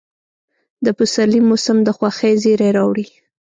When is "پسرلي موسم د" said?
0.97-1.89